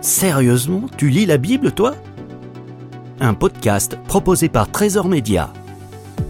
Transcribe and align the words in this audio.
Sérieusement, 0.00 0.82
tu 0.96 1.10
lis 1.10 1.26
la 1.26 1.36
Bible, 1.36 1.72
toi? 1.72 1.94
Un 3.20 3.34
podcast 3.34 3.98
proposé 4.08 4.48
par 4.48 4.70
Trésor 4.70 5.08
Média. 5.08 5.52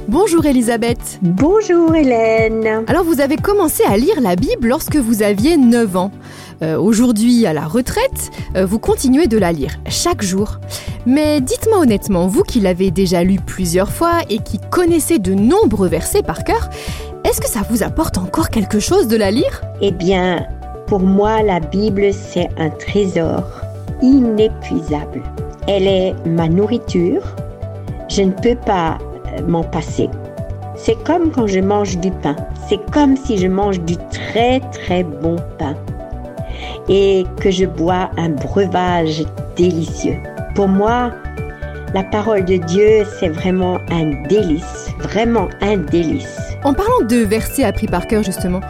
Bonjour 0.08 0.45
Elisabeth. 0.45 1.21
Bonjour 1.22 1.95
Hélène. 1.95 2.85
Alors 2.88 3.04
vous 3.04 3.21
avez 3.21 3.37
commencé 3.37 3.85
à 3.85 3.96
lire 3.96 4.21
la 4.21 4.35
Bible 4.35 4.67
lorsque 4.67 4.96
vous 4.96 5.22
aviez 5.22 5.56
9 5.56 5.96
ans. 5.96 6.11
Euh, 6.62 6.79
Aujourd'hui, 6.79 7.46
à 7.46 7.53
la 7.53 7.67
retraite, 7.67 8.30
euh, 8.56 8.67
vous 8.67 8.80
continuez 8.80 9.28
de 9.28 9.38
la 9.38 9.53
lire 9.53 9.76
chaque 9.88 10.22
jour. 10.22 10.58
Mais 11.06 11.40
dites-moi 11.40 11.78
honnêtement, 11.78 12.26
vous 12.26 12.42
qui 12.42 12.58
l'avez 12.58 12.90
déjà 12.90 13.22
lu 13.22 13.37
plusieurs 13.38 13.92
fois 13.92 14.22
et 14.28 14.38
qui 14.38 14.58
connaissez 14.71 15.21
de 15.21 15.32
nombreux 15.32 15.88
versets 15.88 16.24
par 16.24 16.42
cœur, 16.42 16.70
est-ce 17.24 17.41
que 17.41 17.48
ça 17.48 17.60
vous 17.70 17.84
apporte 17.84 18.18
encore 18.18 18.48
quelque 18.50 18.80
chose 18.80 19.06
de 19.06 19.16
la 19.16 19.30
lire? 19.30 19.62
Eh 19.80 19.92
bien, 19.92 20.45
pour 20.91 20.98
moi, 20.98 21.41
la 21.43 21.61
Bible, 21.61 22.12
c'est 22.12 22.48
un 22.59 22.69
trésor 22.69 23.45
inépuisable. 24.03 25.23
Elle 25.69 25.87
est 25.87 26.15
ma 26.27 26.48
nourriture. 26.48 27.23
Je 28.09 28.23
ne 28.23 28.33
peux 28.33 28.57
pas 28.57 28.98
euh, 28.98 29.47
m'en 29.47 29.62
passer. 29.62 30.11
C'est 30.75 31.01
comme 31.05 31.31
quand 31.31 31.47
je 31.47 31.61
mange 31.61 31.97
du 31.98 32.11
pain. 32.11 32.34
C'est 32.69 32.84
comme 32.91 33.17
si 33.17 33.39
je 33.39 33.47
mange 33.47 33.79
du 33.83 33.97
très 34.11 34.59
très 34.73 35.05
bon 35.05 35.37
pain 35.61 35.77
et 36.89 37.25
que 37.41 37.53
je 37.53 37.67
bois 37.67 38.11
un 38.17 38.31
breuvage 38.31 39.25
délicieux. 39.55 40.17
Pour 40.57 40.67
moi, 40.67 41.12
la 41.95 42.03
parole 42.03 42.45
de 42.45 42.57
Dieu, 42.57 43.05
c'est 43.20 43.29
vraiment 43.29 43.79
un 43.93 44.27
délice, 44.29 44.89
vraiment 44.98 45.47
un 45.61 45.77
délice. 45.77 46.57
En 46.65 46.75
parlant 46.75 47.01
de 47.09 47.19
versets 47.19 47.62
appris 47.62 47.87
par 47.87 48.09
cœur 48.09 48.25
justement, 48.25 48.61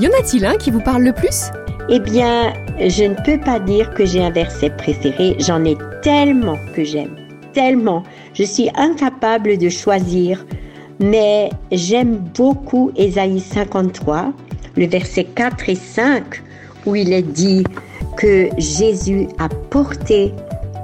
y 0.00 0.08
en 0.08 0.10
a-t-il 0.18 0.44
un 0.44 0.56
qui 0.56 0.72
vous 0.72 0.80
parle 0.80 1.02
le 1.02 1.12
plus? 1.12 1.52
Eh 1.92 1.98
bien, 1.98 2.52
je 2.78 3.02
ne 3.02 3.16
peux 3.24 3.40
pas 3.44 3.58
dire 3.58 3.92
que 3.94 4.04
j'ai 4.04 4.22
un 4.22 4.30
verset 4.30 4.70
préféré, 4.70 5.34
j'en 5.40 5.64
ai 5.64 5.76
tellement 6.02 6.56
que 6.76 6.84
j'aime, 6.84 7.16
tellement. 7.52 8.04
Je 8.32 8.44
suis 8.44 8.70
incapable 8.76 9.58
de 9.58 9.68
choisir, 9.68 10.46
mais 11.00 11.50
j'aime 11.72 12.18
beaucoup 12.36 12.92
Ésaïe 12.94 13.40
53, 13.40 14.32
le 14.76 14.86
verset 14.86 15.24
4 15.24 15.68
et 15.68 15.74
5, 15.74 16.40
où 16.86 16.94
il 16.94 17.12
est 17.12 17.22
dit 17.22 17.64
que 18.16 18.50
Jésus 18.56 19.26
a 19.40 19.48
porté 19.48 20.32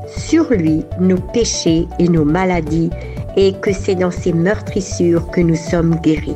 sur 0.09 0.51
lui 0.51 0.83
nos 0.99 1.19
péchés 1.19 1.87
et 2.01 2.09
nos 2.09 2.25
maladies 2.25 2.91
et 3.37 3.53
que 3.53 3.73
c'est 3.73 3.95
dans 3.95 4.11
ses 4.11 4.33
meurtrissures 4.33 5.31
que 5.31 5.41
nous 5.41 5.55
sommes 5.55 6.01
guéris. 6.03 6.35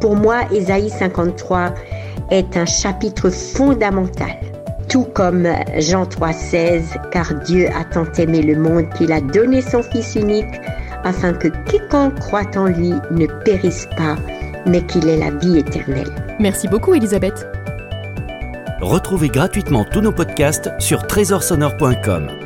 Pour 0.00 0.14
moi, 0.14 0.42
Ésaïe 0.52 0.90
53 0.90 1.74
est 2.30 2.56
un 2.56 2.66
chapitre 2.66 3.30
fondamental. 3.30 4.36
Tout 4.88 5.06
comme 5.14 5.48
Jean 5.78 6.04
3,16, 6.04 7.10
car 7.10 7.34
Dieu 7.44 7.68
a 7.76 7.84
tant 7.84 8.10
aimé 8.18 8.42
le 8.42 8.56
monde 8.56 8.88
qu'il 8.96 9.12
a 9.12 9.20
donné 9.20 9.60
son 9.60 9.82
Fils 9.82 10.14
unique, 10.14 10.60
afin 11.04 11.32
que 11.32 11.48
quiconque 11.68 12.18
croit 12.20 12.56
en 12.56 12.66
lui 12.66 12.94
ne 13.10 13.26
périsse 13.44 13.88
pas, 13.96 14.16
mais 14.66 14.82
qu'il 14.82 15.08
ait 15.08 15.18
la 15.18 15.30
vie 15.30 15.58
éternelle. 15.58 16.10
Merci 16.38 16.68
beaucoup 16.68 16.94
Elisabeth. 16.94 17.46
Retrouvez 18.80 19.28
gratuitement 19.28 19.84
tous 19.84 20.00
nos 20.00 20.12
podcasts 20.12 20.70
sur 20.78 21.06
trésorsonore.com. 21.06 22.45